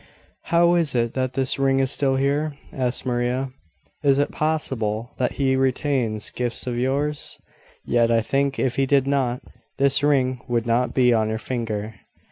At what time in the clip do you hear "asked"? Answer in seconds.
2.73-3.05